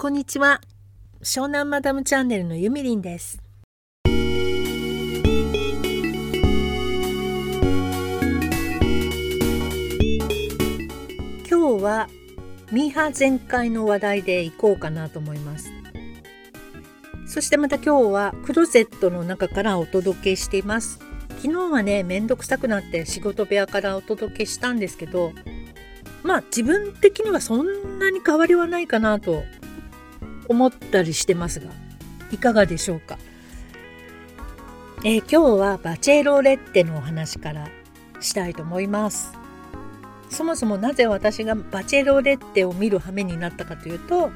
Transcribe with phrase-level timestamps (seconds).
[0.00, 0.60] こんにちは。
[1.22, 3.42] 湘南マダムチャンネルのゆみりんです。
[4.06, 4.12] 今
[11.50, 12.08] 日は
[12.70, 15.72] ミーハー全開の話題でいこうかなと思います。
[17.26, 21.00] そしてまた今日はクローゼットの中からお届けしています。
[21.40, 25.32] 昨日はねめんどくさくなって仕事部屋からお届けしたんですけど
[26.22, 29.42] まあ自分的にはそんなに変わりはないかなと
[30.48, 31.70] 思ったりしてますが
[32.32, 33.18] いかがでしょうか、
[35.04, 37.68] えー、今日はバチェロレッテのお話から
[38.20, 39.38] したいと思います。
[40.30, 44.30] そもそもなぜ私がバチェロレッテを見る羽目になったかというと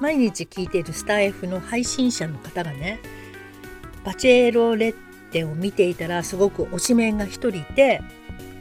[0.00, 3.00] 毎日聞いているスタイフの配信者の方がね
[4.04, 4.94] バチェロレッ
[5.32, 8.02] テを見ていたらすごく推しメンが一人いて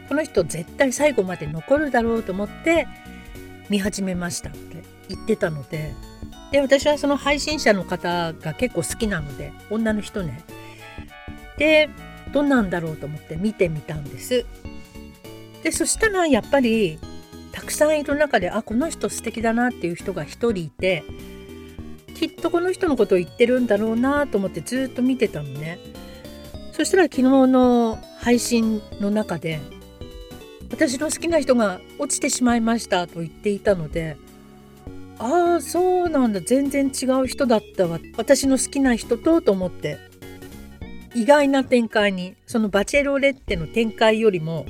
[0.09, 2.87] この人絶対最後まで残るだろうと思って
[3.69, 5.93] 見始めましたって言ってたので
[6.51, 10.43] で私はその配信者の方が結構好きなので女の人ね。
[11.57, 11.89] で
[12.31, 14.45] どんなんだろうと思って見てみたんです。
[15.63, 16.99] でそしたらやっぱり
[17.51, 21.03] たくさんいる中であこの人素敵だなっていう人が1人いて
[22.13, 25.79] きっとこの人のことを言ってるんだろうなと思ってずっと見てたのね。
[26.71, 29.61] そしたら昨日の配信の中で
[30.69, 34.17] 私の好きな人が落ちてしまいましたと言っていたので
[35.19, 36.41] ああそうなんだ。
[36.41, 37.99] 全然違う人だったわ。
[38.17, 39.97] 私の好きな人とと思って。
[41.13, 42.35] 意外な展開に。
[42.45, 44.65] そのバチェロレッテの展開よりも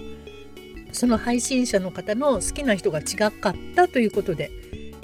[0.91, 4.49] その配信者の方の好きな人が違かったということで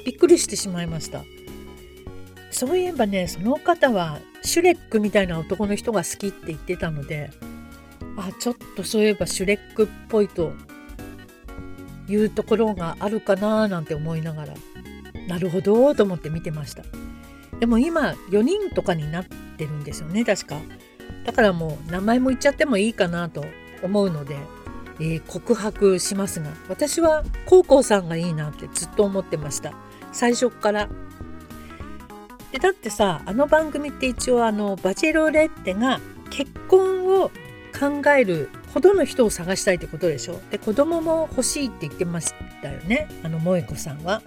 [0.06, 1.24] びっくりしてしまいました。
[2.52, 7.30] そういえばねその方はシュレックみたいな男の人が好きって言ってたので
[8.18, 10.54] あちょっとそういえばシュレックっぽいと
[12.08, 14.54] いうところがあるかななんて思いながら。
[15.32, 16.84] なるほどと思って見てました。
[17.62, 20.58] でも今4人とかになってるんですよね確か。
[21.24, 23.46] だからもう名前も言っちゃってもいいかなと
[23.82, 24.36] 思うので、
[25.00, 29.74] えー、告白しますが私は高校さんがいいなってずっと思ってました。
[30.12, 30.90] 最初から。
[32.52, 37.32] でだってさあの番組って一応あのバチェロレッテが結婚を
[37.80, 40.42] 考えるほどの人を探したいってことでしょ。
[40.52, 44.22] で子供も欲しいって言ってましたよねあの萌子さんは。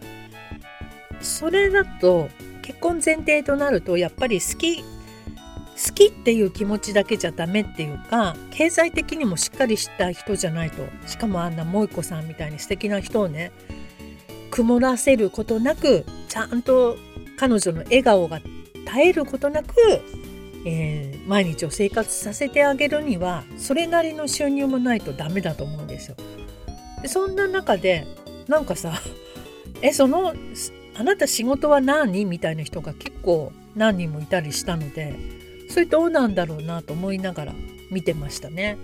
[1.20, 2.28] それだと
[2.62, 13.50] 結婚前提となるとやっぱり好き好きっていう気持ちだけじゃダメっていうか経済的にもしっかりした人じゃないとしかもあんな萌子さんみたいに素敵な人をね
[14.50, 16.96] 曇らせることなくちゃんと
[17.36, 19.74] 彼女の笑顔が絶えることなく、
[20.64, 26.16] えー、毎日を生活させてあげるにはそれなりの収入もないとダメだと思うんですよ。
[27.02, 28.06] でそんな中で
[28.46, 28.92] なんかさ
[29.82, 30.34] えその
[30.96, 35.14] あなた仕事は何みたいな人が結構何人もいたりしたので
[35.68, 37.54] それどうなんだろうなと思いながら
[37.90, 38.76] 見てましたね。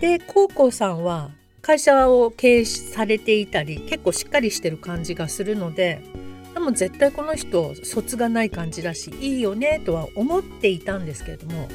[0.00, 6.02] でコウコウさんは会社を経営されていたり結構しっかりしてる感じがするので
[6.54, 11.68] でも絶対この人卒がない感じだしいいよねとは思っていたんですけれども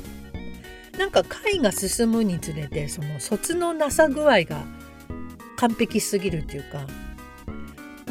[0.97, 4.63] なんか会が進むにつれてその卒のなさ具合が
[5.57, 6.87] 完璧すぎるっていうか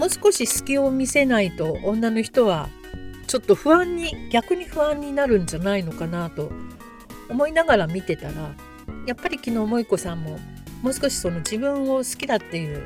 [0.02, 2.68] もう少し隙を見せないと女の人は
[3.28, 6.50] ちょっと不安に逆に不安になるんじゃないのかなと
[7.28, 8.52] 思いながら見てたら
[9.06, 10.40] やっぱり昨日萌子さんも
[10.82, 12.84] もう少しその自分を好きだっていう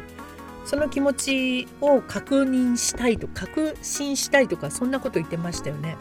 [0.66, 5.96] その気持ちを確認したいと確信したいとかそんなこと言ってましたよね。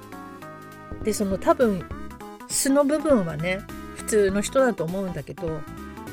[1.04, 1.86] でその多分
[2.50, 3.62] 素の部分はね
[3.96, 5.62] 普通の人だと思うんだけど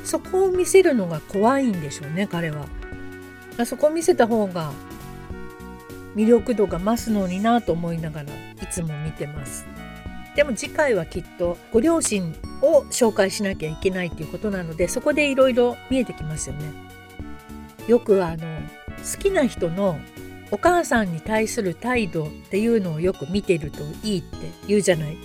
[0.05, 2.67] そこを見せるのが怖いんでしょうね彼は。
[3.65, 4.71] そこを見せた方が
[6.15, 9.65] 魅力度が増すのになと思いながらいつも見てます。
[10.35, 16.71] でも次回はきっとご両親を紹介しなきゃいけないっていうことなのでそこでいろいろ見えてきますよね。
[17.87, 18.61] よくあの
[18.97, 19.99] 好きな人の
[20.49, 24.27] お母さんに対する態度っていうのをよく見てるといいって
[24.67, 25.17] 言うじゃない。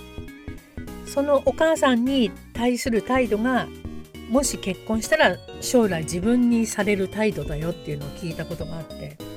[1.05, 3.67] そのお母さんに対する態度が
[4.29, 9.28] もし結婚したら将来自分にされる態度だよっていうのを聞いたことがあって。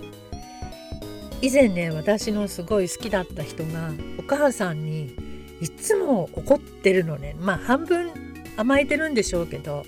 [1.43, 5.15] 以前ね私のすごい好きだった人がお母さんに
[5.61, 7.37] いつも怒ってるのね。
[7.39, 8.11] まあ半分
[8.57, 9.85] 甘えてるんでしょうけど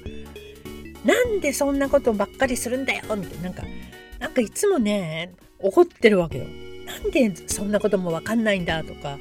[1.04, 3.44] なんでそんなことばっかりするんだよみたいな。
[3.44, 3.62] なんか
[4.18, 6.44] なんかいつもね怒ってるわけよ。
[6.86, 9.18] なんでそんなこともわかんないんだとか。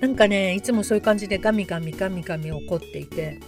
[0.00, 3.40] なんかねいつもそういう感じでガミガミガミガミ怒っていて。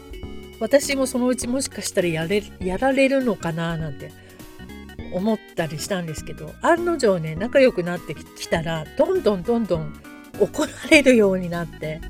[0.61, 4.13] 私もそのうちもしかしたらやれやられるのかななんて。
[5.13, 9.93] 思ったりしたんですけど案の定ね仲良くなってきたらどんどんどんどん
[10.41, 12.01] 怒られるようになって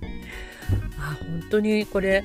[0.99, 2.25] あ本当にこれ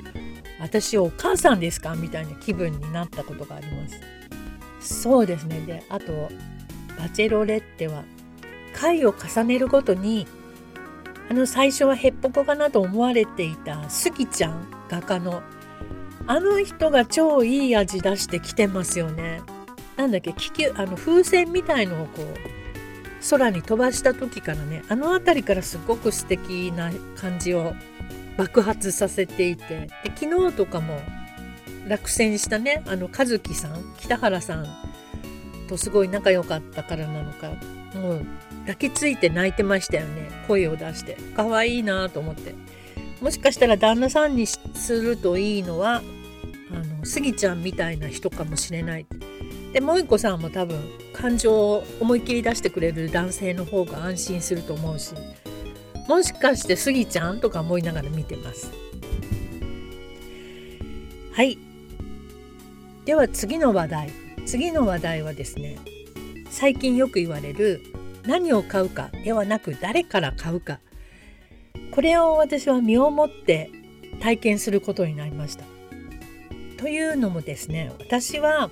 [0.59, 6.29] 私お母さんですかみたいな気分になったことがありますそうですねであと
[6.97, 8.03] バチェロレッテは
[8.73, 10.27] 回を重ねるごとに
[11.29, 15.41] あの最初はへっぽこかなと思われていたスギちゃん画家の
[16.29, 19.41] あの人が超いい味出してきてますよね。
[19.97, 27.73] なんだっけ気球あの風船みたいのをこう空に飛ばした時からねあの辺りからすごく素敵な感じを
[28.37, 31.01] 爆発させていてで昨日とかも
[31.87, 34.65] 落選したねあの和樹さん北原さん
[35.67, 37.49] とすごい仲良かったからなのか
[37.95, 38.25] もう
[38.67, 41.17] 抱きついて泣いてましたよね声を出して。
[41.35, 42.55] 可愛いなと思って。
[43.21, 44.61] もしかしたら旦那さんにす
[44.93, 46.03] るといいのは
[46.71, 49.05] あのスギちゃんみたいな人かもしれない。
[49.77, 50.75] でもう一個さんも多分
[51.13, 55.13] 感情を思いっきり出してくれる男性の方が安心すると思うし
[56.07, 58.71] もしかしてスギちゃんとか思いながら見てます。
[61.31, 61.59] はい。
[63.05, 64.09] では次の話題。
[64.47, 65.77] 次の話題はですね
[66.49, 67.83] 最近よく言われる
[68.25, 70.79] 何を買うかではなく誰から買うか。
[71.91, 73.69] これを私は身をもって
[74.21, 75.65] 体験することになりました。
[76.79, 78.71] というのもですね私は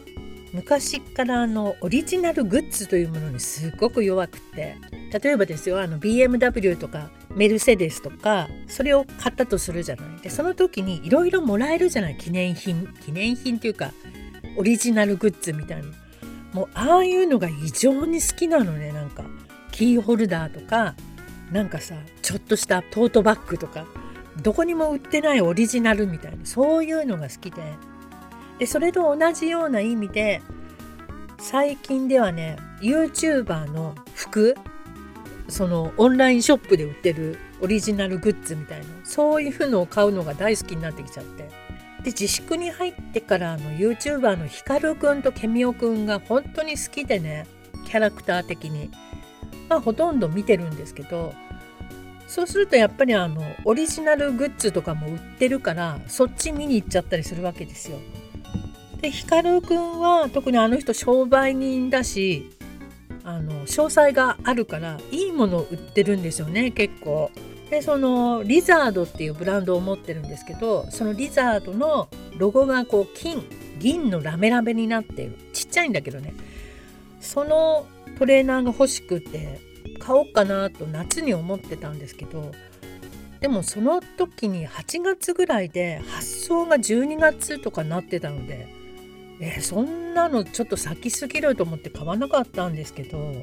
[0.56, 4.78] 昔からあのオリジナルグッズというものにすごく弱くて。
[5.24, 10.22] 例えばですよあの BMW とかメルセデスとかそれを買ったとするじゃない。
[10.22, 12.18] でその時にいろいろもらえるじゃない。
[12.18, 12.88] 記念品。
[13.06, 13.92] 記念品っていうか
[14.58, 15.86] オリジナルグッズみたいな。
[16.52, 18.92] もうああいうのが異常に好きなのね。
[18.92, 19.24] なんか
[19.72, 20.96] キーホルダーとか
[21.52, 23.86] なんかさちょっとしたトートバッグとか
[24.42, 26.46] どこにも売ってないオリジナルみたいな。
[26.46, 27.62] そういうのが好きで。
[28.60, 30.42] でそれと同じような意味で
[31.38, 34.56] 最近ではね YouTuber の服
[35.48, 41.50] そのオンラインショップで売ってるオリジナルグッズみたいなそういうのを買うのが大好きになってきちゃって
[42.04, 47.48] で自粛に入ってからあの YouTuber のヒカルくんとケミオくんが本当に好きでね
[47.86, 48.92] キャラクター的に
[49.70, 51.34] まあほとんど見てるんですけど
[52.28, 58.00] そうするとやっぱりあのオリジナルグッズとかも売ってるからそっち見に行っちゃったりするわけですよ。
[59.06, 62.50] で光くんは特にあの人商売人だし
[63.24, 67.30] あの詳細があるからいいものを売ってるんですよね結構。
[67.70, 73.44] でそのリザードっていうブランドを持ってるんですけどそのリザードのロゴがこう金
[73.80, 76.34] 銀のラメラメになってるちっちゃいんだけどね
[77.22, 77.88] その
[78.20, 79.60] トレーナーが欲しくて
[80.00, 82.52] 買おうかなと夏に思ってたんですけど
[83.40, 88.85] でもその時に8月ぐらいで発送が12月とかなってたので
[89.40, 93.34] えー、そんなのちょっと先すぎると思って買わなかったんですけど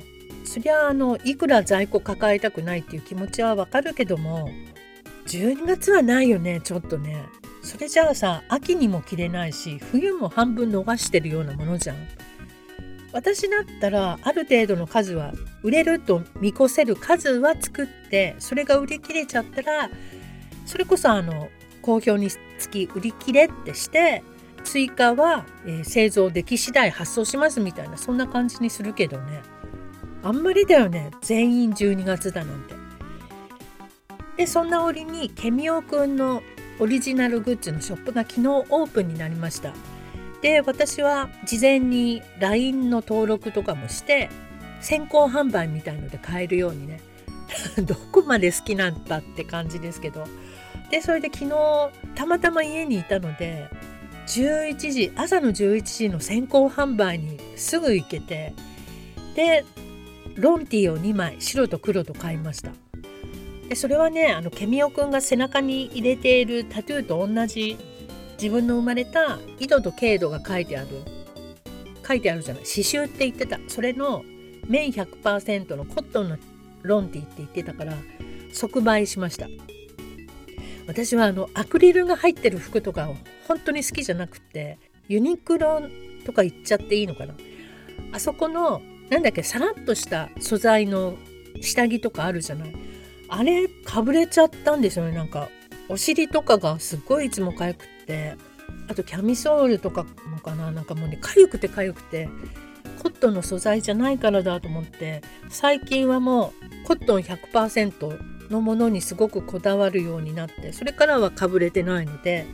[0.44, 4.49] そりゃあのいくら在庫抱えたくないっていう気持ちはわかるけども
[5.27, 7.25] 12月はないよねちょっとね。
[7.62, 11.97] それじゃあさ秋にも着れないし冬も半分逃してるようなものじゃん。
[13.12, 19.91] 私だったらある程度の数は売れると見越せる数は作ってそれが売り切れちゃったら
[20.65, 21.50] それこそあの
[21.83, 24.23] 好評につき売り切れってして
[24.62, 29.43] 追加は、え、製造でき次第発送しますみたいなそんな感じにするけどね
[30.23, 32.75] あんまりだよね全員12月だなんて。
[34.37, 36.43] でそんな折にケミオくんの
[36.79, 39.75] オリジナルグッズのショップが昨日オープンになりました。
[40.41, 44.29] で私は事前に LINE の登録とかもして
[44.81, 47.01] 先行販売みたいので買えるようにね
[47.84, 50.27] どこまで好きなんだって感じですけど
[50.91, 53.69] でそれで昨日たまたま家にいたので
[54.26, 58.55] 11時朝の11時の先行販売にすぐ行けて
[59.34, 59.64] で
[60.36, 62.72] ロンティーを2枚白と黒と買いました。
[63.69, 67.76] でそれはねあのケミオくんが背中に入れているタトゥーと同じ
[68.41, 70.88] 自分の生まれた緯度と経度が書いてある
[72.06, 73.58] 書いてあるじゃない刺繍って言ってた。
[73.69, 74.24] それの
[74.69, 76.36] 綿100%のコットンの
[76.82, 77.94] ロンティーって言ってたから
[78.52, 79.48] 即売しました。
[80.93, 83.08] 私はあのアクリルが入ってる服とか
[83.49, 85.81] 本当に好きじゃなくてユニクロ
[86.27, 87.34] とか言っちゃっていいのかな。
[88.13, 91.17] あそこのなんだっけさらっとした素材の
[91.63, 92.75] 下着とかあるじゃない。
[93.31, 95.13] あれかぶれちゃったんですよね。
[95.13, 95.49] なんか
[95.89, 98.37] お尻とかがすっごいいつもかゆくって。
[98.89, 100.70] あとキャミソールとかもかな。
[100.70, 102.29] なんかもうねかゆくてかゆくて
[103.03, 105.22] コットンの素材じゃないからだと思って。
[105.49, 106.53] 最近はも
[106.84, 112.47] うコットン100%のものにすごくこだわるようになってそれからはかぶれてないので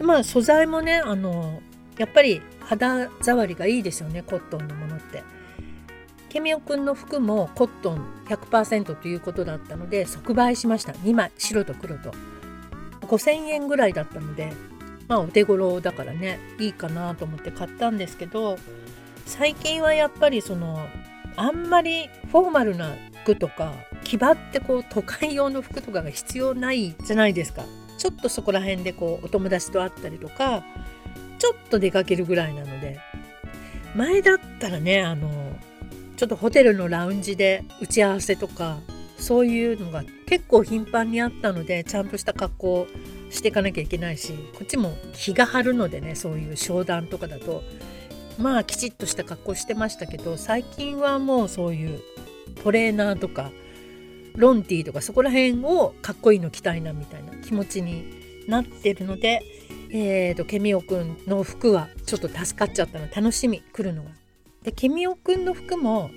[0.00, 1.62] まあ素材もねあの
[1.98, 5.22] やっぱり肌触りがいいですよねコットンのものって。
[6.30, 10.92] ケミオくんの服もコットン100%ということだったので即売しました。
[10.92, 12.12] 2枚白と黒と。
[13.00, 14.52] 5000円ぐらいだったので
[15.08, 18.56] まあお手頃だからねいいかなと思って買ったんですけど
[19.26, 20.86] 最近はやっぱりその
[21.36, 27.64] あんまりフォーマルな服とか気張ってこう都会用の服とかが必要ないじゃないですか。
[27.98, 30.64] ちょっとそこら辺でこうお友達と会ったりとか
[31.38, 32.98] ちょっと出かけるぐらいなので。
[33.94, 35.28] 前だったらねあの
[36.16, 38.78] ちょっとホテルのラウンジで打ち合わせとか
[39.18, 42.86] そういうのが結構頻繁にあったのでちゃんとした格好
[43.30, 47.62] していかなきゃいけないしこっちも日が張るのでねそういう商談とかだと
[48.38, 52.00] まあきちっとした格好してましたけど最近はもうそういう
[52.62, 53.50] トレーナーとか
[54.36, 59.42] ロンティーとかそこら辺をかっこいいの着たいなみたいな気持ちになってるので、
[59.90, 64.10] えーと、ケミオくんの服はちょっと助かっちゃったの楽しみ来るのが。
[64.62, 66.10] でケミオくんの服も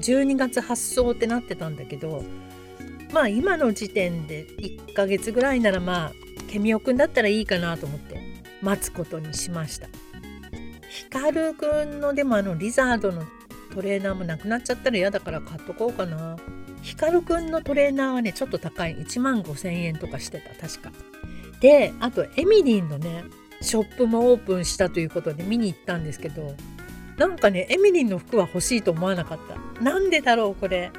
[0.00, 2.22] 12月発送ってなってたんだけど
[3.12, 6.12] まあ今の時点で1ヶ月ぐらいならまあ
[6.50, 8.20] ケミオくんだったらいいかなと思って
[8.60, 9.88] 待つことにしました。
[10.88, 13.22] ヒカルくんのでもあのリザードの
[13.74, 16.36] トレーナーもなくなっちゃったら嫌だから買っとこうかな。
[16.82, 18.96] ヒカルくんのトレーナーはねちょっと高い。
[18.96, 20.54] 1万5,000円とかしてた。
[20.54, 20.90] 確か。
[21.60, 23.24] であとエミリンのね
[23.60, 26.54] ショップもオープンしたということで見に行ったんですけど
[27.16, 29.82] なんかねエミリンの服は欲しいと思わなかった。
[29.82, 30.90] なんでだろうこれ。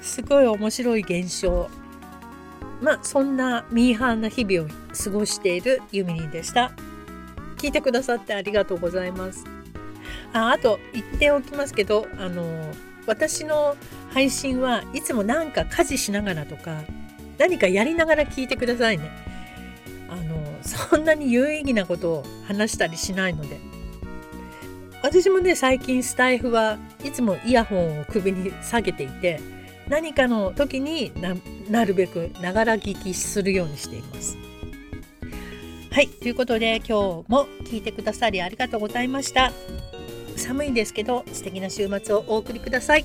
[0.00, 1.68] すごい面白い現象。
[2.80, 6.70] まあそんなミーハーな日々を過ごしているユミリンでした。
[7.58, 9.44] 聞いてくださってありがとうございます。
[10.32, 12.44] ああと言っておきますけどあの
[13.06, 13.76] 私の
[14.10, 16.82] 配信はいつもなんか家事しながらとか
[17.38, 19.10] 何かやりながら聞いてくださいね。
[20.10, 23.58] あのそんなに有意義なことを話したりしないので。
[25.00, 29.40] 私もね最近スタイフはいつもイヤホンを首に下げていて
[29.88, 31.12] 何かの時に
[31.70, 34.36] なるべくながら聞きするようにしています。
[35.98, 36.92] はい、ということで今日
[37.26, 39.50] も聞いてくださりありがとうございました。
[40.36, 43.04] 寒いですけど素敵な週末をお送りください。